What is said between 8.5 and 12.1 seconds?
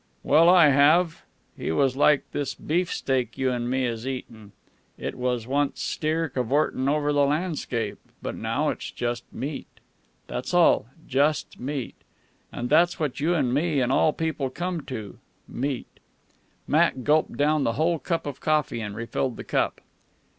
it's just meat. That's all, just meat.